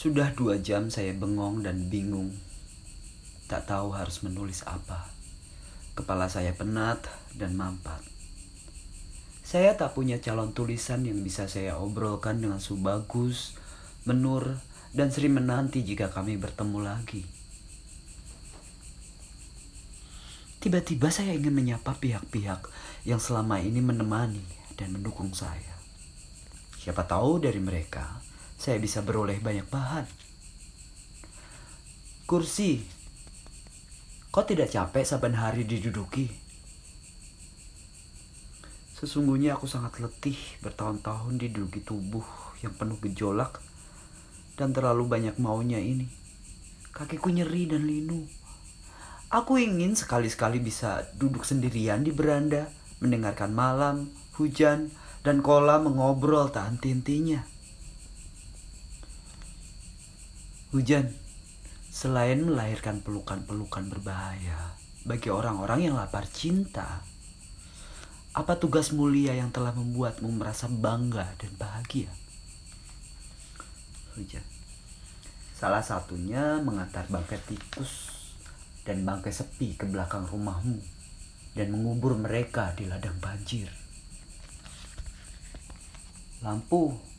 Sudah 0.00 0.32
dua 0.32 0.56
jam 0.56 0.88
saya 0.88 1.12
bengong 1.12 1.60
dan 1.60 1.92
bingung. 1.92 2.32
Tak 3.52 3.68
tahu 3.68 3.92
harus 3.92 4.24
menulis 4.24 4.64
apa. 4.64 5.12
Kepala 5.92 6.24
saya 6.32 6.56
penat 6.56 7.04
dan 7.36 7.52
mampat. 7.52 8.00
Saya 9.44 9.76
tak 9.76 9.92
punya 9.92 10.16
calon 10.16 10.56
tulisan 10.56 11.04
yang 11.04 11.20
bisa 11.20 11.52
saya 11.52 11.76
obrolkan 11.76 12.40
dengan 12.40 12.64
Subagus, 12.64 13.60
Menur, 14.08 14.56
dan 14.96 15.12
Sri 15.12 15.28
menanti 15.28 15.84
jika 15.84 16.08
kami 16.08 16.40
bertemu 16.40 16.80
lagi. 16.80 17.20
Tiba-tiba 20.64 21.12
saya 21.12 21.36
ingin 21.36 21.52
menyapa 21.52 21.92
pihak-pihak 22.00 22.72
yang 23.04 23.20
selama 23.20 23.60
ini 23.60 23.84
menemani 23.84 24.48
dan 24.80 24.96
mendukung 24.96 25.36
saya. 25.36 25.76
Siapa 26.80 27.04
tahu 27.04 27.44
dari 27.44 27.60
mereka 27.60 28.30
saya 28.60 28.76
bisa 28.76 29.00
beroleh 29.00 29.40
banyak 29.40 29.64
bahan. 29.72 30.04
Kursi, 32.28 32.84
kau 34.28 34.44
tidak 34.44 34.68
capek 34.68 35.00
saban 35.08 35.32
hari 35.32 35.64
diduduki? 35.64 36.28
Sesungguhnya 39.00 39.56
aku 39.56 39.64
sangat 39.64 39.96
letih 40.04 40.36
bertahun-tahun 40.60 41.40
diduduki 41.40 41.80
tubuh 41.80 42.22
yang 42.60 42.76
penuh 42.76 43.00
gejolak 43.00 43.64
dan 44.60 44.76
terlalu 44.76 45.08
banyak 45.08 45.40
maunya 45.40 45.80
ini. 45.80 46.12
Kakiku 46.92 47.32
nyeri 47.32 47.64
dan 47.64 47.88
linu. 47.88 48.28
Aku 49.32 49.56
ingin 49.56 49.96
sekali-sekali 49.96 50.60
bisa 50.60 51.08
duduk 51.16 51.48
sendirian 51.48 52.04
di 52.04 52.12
beranda, 52.12 52.68
mendengarkan 53.00 53.56
malam, 53.56 54.12
hujan, 54.36 54.92
dan 55.24 55.40
kolam 55.40 55.88
mengobrol 55.88 56.52
tak 56.52 56.76
henti-hentinya. 56.76 57.59
Hujan, 60.70 61.10
selain 61.90 62.46
melahirkan 62.46 63.02
pelukan-pelukan 63.02 63.90
berbahaya 63.90 64.78
bagi 65.02 65.26
orang-orang 65.26 65.90
yang 65.90 65.98
lapar 65.98 66.30
cinta, 66.30 67.02
apa 68.30 68.54
tugas 68.54 68.94
mulia 68.94 69.34
yang 69.34 69.50
telah 69.50 69.74
membuatmu 69.74 70.30
merasa 70.30 70.70
bangga 70.70 71.26
dan 71.42 71.50
bahagia? 71.58 72.14
Hujan. 74.14 74.46
Salah 75.58 75.82
satunya 75.82 76.62
mengantar 76.62 77.10
bangkai 77.10 77.42
tikus 77.50 78.14
dan 78.86 79.02
bangkai 79.02 79.34
sepi 79.34 79.74
ke 79.74 79.90
belakang 79.90 80.22
rumahmu 80.30 80.78
dan 81.58 81.66
mengubur 81.74 82.14
mereka 82.14 82.78
di 82.78 82.86
ladang 82.86 83.18
banjir. 83.18 83.66
Lampu 86.46 87.09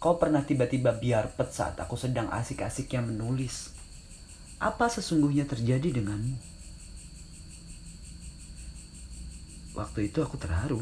Kau 0.00 0.16
pernah 0.16 0.40
tiba-tiba 0.40 0.96
biar 0.96 1.36
pet 1.36 1.52
saat 1.52 1.76
aku 1.76 1.92
sedang 1.92 2.32
asik-asiknya 2.32 3.04
menulis. 3.04 3.76
Apa 4.56 4.88
sesungguhnya 4.88 5.44
terjadi 5.44 6.00
denganmu? 6.00 6.40
Waktu 9.76 10.08
itu 10.08 10.24
aku 10.24 10.40
terharu 10.40 10.80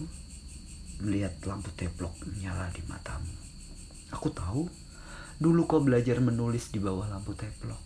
melihat 1.03 1.35
lampu 1.51 1.75
teplok 1.75 2.15
menyala 2.31 2.71
di 2.71 2.79
matamu. 2.87 3.35
Aku 4.15 4.31
tahu 4.31 4.71
dulu 5.43 5.67
kau 5.67 5.83
belajar 5.83 6.23
menulis 6.23 6.71
di 6.71 6.79
bawah 6.79 7.11
lampu 7.11 7.35
teplok. 7.35 7.83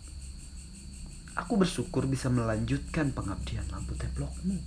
Aku 1.33 1.57
bersyukur 1.57 2.05
bisa 2.05 2.29
melanjutkan 2.29 3.09
pengabdian 3.09 3.65
lampu 3.73 3.97
teplokmu. 3.97 4.61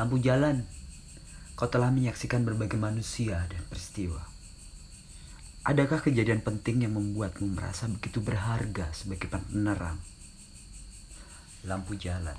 Lampu 0.00 0.16
jalan 0.24 0.64
Kau 1.54 1.70
telah 1.70 1.94
menyaksikan 1.94 2.42
berbagai 2.42 2.74
manusia 2.74 3.38
dan 3.46 3.62
peristiwa. 3.70 4.18
Adakah 5.62 6.02
kejadian 6.02 6.42
penting 6.42 6.82
yang 6.82 6.98
membuatmu 6.98 7.46
merasa 7.54 7.86
begitu 7.86 8.18
berharga 8.18 8.90
sebagai 8.90 9.30
penerang? 9.30 10.02
Lampu 11.62 11.94
jalan. 11.94 12.34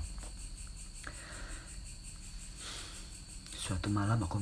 Suatu 3.56 3.88
malam 3.88 4.20
aku 4.20 4.36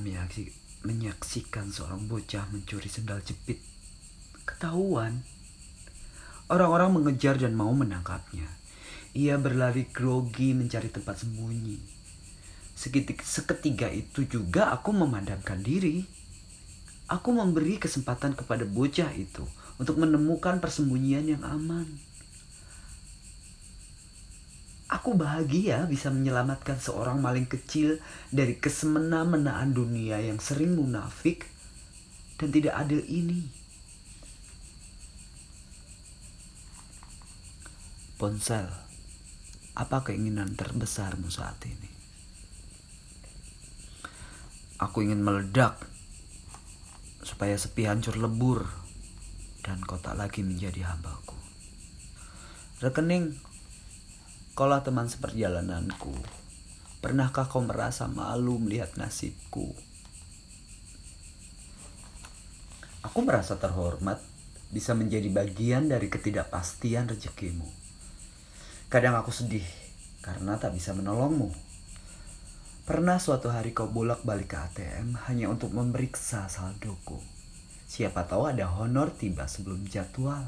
menyaksikan 0.82 1.71
seorang 1.71 2.10
bocah 2.10 2.50
mencuri 2.50 2.91
sendal 2.91 3.22
jepit. 3.22 3.62
Ketahuan. 4.43 5.22
Orang-orang 6.50 6.98
mengejar 6.98 7.38
dan 7.38 7.54
mau 7.54 7.71
menangkapnya. 7.71 8.50
Ia 9.15 9.38
berlari 9.38 9.87
grogi 9.87 10.50
mencari 10.50 10.91
tempat 10.91 11.22
sembunyi 11.22 11.94
seketika 12.74 13.88
itu 13.88 14.26
juga 14.26 14.74
aku 14.74 14.90
memadamkan 14.90 15.62
diri. 15.62 16.04
Aku 17.06 17.30
memberi 17.36 17.76
kesempatan 17.78 18.34
kepada 18.34 18.64
bocah 18.64 19.12
itu 19.14 19.44
untuk 19.78 20.00
menemukan 20.00 20.58
persembunyian 20.58 21.36
yang 21.36 21.42
aman. 21.44 21.86
Aku 24.88 25.16
bahagia 25.16 25.84
bisa 25.90 26.08
menyelamatkan 26.12 26.78
seorang 26.78 27.18
maling 27.18 27.48
kecil 27.48 27.98
dari 28.30 28.56
kesemena-menaan 28.56 29.74
dunia 29.74 30.20
yang 30.20 30.38
sering 30.41 30.76
munafik 30.76 31.50
dan 32.38 32.52
tidak 32.54 32.78
adil 32.78 33.02
ini. 33.04 33.48
Ponsel, 38.14 38.70
apa 39.74 40.06
keinginan 40.06 40.54
terbesarmu 40.54 41.26
saat 41.28 41.58
ini? 41.66 41.94
Aku 44.84 45.00
ingin 45.00 45.25
meledak 45.25 45.81
supaya 47.25 47.56
sepi 47.56 47.89
hancur 47.89 48.21
lebur 48.21 48.69
dan 49.65 49.81
kau 49.81 49.97
lagi 50.12 50.45
menjadi 50.45 50.93
hambaku. 50.93 51.33
Rekening, 52.84 53.33
kaulah 54.53 54.84
teman 54.84 55.09
seperjalananku. 55.09 56.12
Pernahkah 57.00 57.49
kau 57.49 57.65
merasa 57.65 58.05
malu 58.12 58.61
melihat 58.61 58.93
nasibku? 59.00 59.72
Aku 63.09 63.25
merasa 63.25 63.56
terhormat 63.56 64.21
bisa 64.69 64.93
menjadi 64.93 65.33
bagian 65.33 65.89
dari 65.89 66.12
ketidakpastian 66.12 67.09
rezekimu. 67.09 67.69
Kadang 68.93 69.16
aku 69.16 69.33
sedih 69.33 69.65
karena 70.21 70.61
tak 70.61 70.77
bisa 70.77 70.93
menolongmu. 70.93 71.73
Pernah 72.84 73.17
suatu 73.17 73.49
hari 73.49 73.72
kau 73.72 73.89
bolak-balik 73.89 74.53
ke 74.53 74.61
ATM 74.61 75.17
hanya 75.25 75.49
untuk 75.49 75.72
memeriksa 75.72 76.53
saldoku. 76.53 77.17
Siapa 77.89 78.28
tahu 78.28 78.45
ada 78.45 78.69
honor 78.77 79.09
tiba 79.09 79.49
sebelum 79.49 79.89
jadwal. 79.89 80.45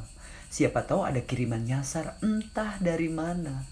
Siapa 0.52 0.84
tahu 0.84 1.08
ada 1.08 1.24
kiriman 1.24 1.64
nyasar 1.64 2.20
entah 2.20 2.76
dari 2.76 3.08
mana. 3.08 3.64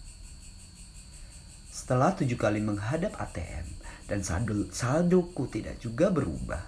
Setelah 1.69 2.17
tujuh 2.17 2.41
kali 2.41 2.65
menghadap 2.65 3.13
ATM 3.21 3.69
dan 4.09 4.25
saldo, 4.25 4.57
saldoku 4.73 5.45
tidak 5.45 5.77
juga 5.85 6.09
berubah. 6.09 6.65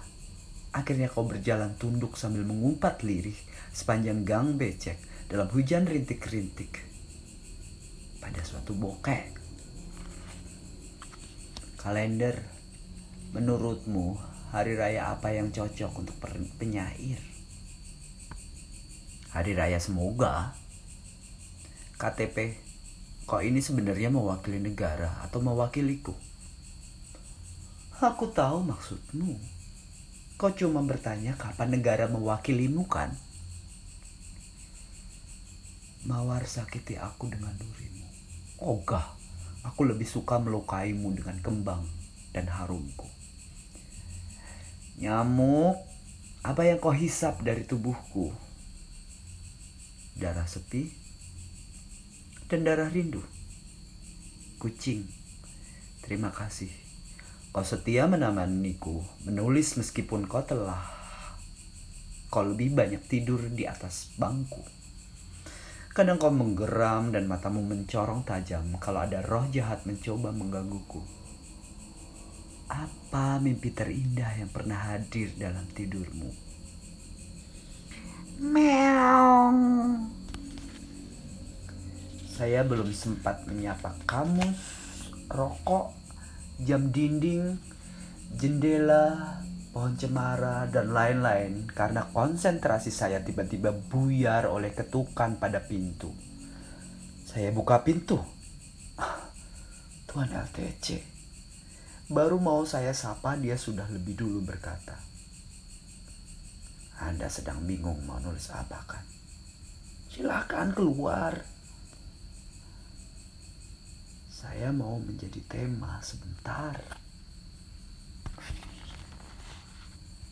Akhirnya 0.77 1.09
kau 1.09 1.25
berjalan 1.25 1.73
tunduk 1.81 2.13
sambil 2.13 2.45
mengumpat 2.45 3.01
lirih 3.01 3.41
sepanjang 3.73 4.21
gang 4.21 4.53
becek 4.53 5.01
dalam 5.33 5.49
hujan 5.49 5.89
rintik-rintik. 5.89 6.77
Pada 8.21 8.45
suatu 8.45 8.77
bokek 8.77 9.36
Kalender, 11.87 12.43
menurutmu 13.31 14.19
hari 14.51 14.75
raya 14.75 15.15
apa 15.15 15.31
yang 15.31 15.55
cocok 15.55 16.03
untuk 16.03 16.19
penyair? 16.59 17.15
Hari 19.31 19.55
raya 19.55 19.79
semoga. 19.79 20.51
KTP, 21.95 22.59
kok 23.23 23.39
ini 23.39 23.63
sebenarnya 23.63 24.11
mewakili 24.11 24.59
negara 24.59 25.15
atau 25.23 25.39
mewakiliku? 25.39 26.11
Aku 28.03 28.35
tahu 28.35 28.67
maksudmu. 28.67 29.39
Kau 30.35 30.51
cuma 30.51 30.83
bertanya 30.83 31.39
kapan 31.39 31.71
negara 31.71 32.11
mewakilimu 32.11 32.83
kan? 32.91 33.15
Mawar 36.03 36.43
sakiti 36.51 36.99
aku 36.99 37.31
dengan 37.31 37.55
durimu. 37.55 38.11
Ogah. 38.59 39.26
Aku 39.65 39.85
lebih 39.87 40.05
suka 40.05 40.37
melukaimu 40.37 41.13
dengan 41.17 41.37
kembang 41.41 41.87
dan 42.35 42.49
harumku. 42.51 43.09
Nyamuk, 44.97 45.77
apa 46.41 46.61
yang 46.65 46.81
kau 46.81 46.93
hisap 46.93 47.41
dari 47.45 47.65
tubuhku? 47.65 48.33
Darah 50.17 50.49
sepi 50.49 50.89
dan 52.49 52.65
darah 52.65 52.89
rindu. 52.89 53.21
Kucing, 54.57 55.05
terima 56.01 56.33
kasih. 56.33 56.73
Kau 57.53 57.61
setia 57.61 58.09
menemaniku 58.09 59.05
menulis 59.25 59.77
meskipun 59.77 60.25
kau 60.25 60.41
telah 60.41 60.81
kau 62.33 62.43
lebih 62.43 62.73
banyak 62.73 63.03
tidur 63.05 63.39
di 63.53 63.69
atas 63.69 64.13
bangku. 64.17 64.61
Kadang 65.97 66.21
kau 66.21 66.29
menggeram 66.29 67.09
dan 67.09 67.25
matamu 67.25 67.65
mencorong 67.65 68.21
tajam 68.21 68.69
kalau 68.77 69.01
ada 69.01 69.17
roh 69.25 69.49
jahat 69.49 69.81
mencoba 69.89 70.29
menggangguku. 70.29 71.01
Apa 72.69 73.41
mimpi 73.41 73.73
terindah 73.73 74.29
yang 74.37 74.53
pernah 74.53 74.77
hadir 74.77 75.33
dalam 75.33 75.65
tidurmu? 75.73 76.29
Meong. 78.45 79.57
Saya 82.29 82.61
belum 82.61 82.93
sempat 82.93 83.49
menyapa 83.49 83.97
kamus, 84.05 84.53
rokok, 85.33 85.97
jam 86.61 86.93
dinding, 86.93 87.57
jendela, 88.37 89.41
pohon 89.77 89.93
cemara, 89.93 90.65
dan 90.73 90.89
lain-lain 90.89 91.69
karena 91.69 92.09
konsentrasi 92.09 92.89
saya 92.89 93.21
tiba-tiba 93.21 93.69
buyar 93.69 94.49
oleh 94.49 94.73
ketukan 94.73 95.37
pada 95.37 95.61
pintu. 95.61 96.09
Saya 97.29 97.53
buka 97.53 97.85
pintu. 97.85 98.17
Tuan 100.09 100.33
LTC. 100.33 100.97
Baru 102.09 102.41
mau 102.41 102.65
saya 102.65 102.89
sapa 102.89 103.37
dia 103.37 103.53
sudah 103.53 103.85
lebih 103.93 104.17
dulu 104.17 104.49
berkata. 104.49 104.97
Anda 106.97 107.29
sedang 107.29 107.61
bingung 107.61 108.01
mau 108.01 108.17
nulis 108.17 108.49
apa 108.49 108.81
kan? 108.81 109.05
Silakan 110.09 110.73
keluar. 110.73 111.37
Saya 114.25 114.73
mau 114.73 114.97
menjadi 114.97 115.37
tema 115.45 116.01
sebentar. 116.01 117.06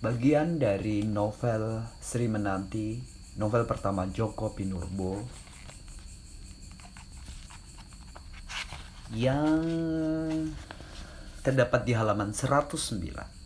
Bagian 0.04 0.60
dari 0.60 1.08
novel 1.08 1.80
Sri 2.04 2.28
Menanti, 2.28 3.00
novel 3.40 3.64
pertama 3.64 4.04
Joko 4.12 4.52
Pinurbo 4.52 5.24
yang 9.16 9.62
terdapat 11.46 11.86
di 11.88 11.94
halaman 11.96 12.36
109. 12.36 13.45